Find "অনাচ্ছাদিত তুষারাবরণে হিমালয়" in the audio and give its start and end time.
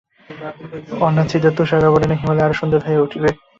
1.07-2.45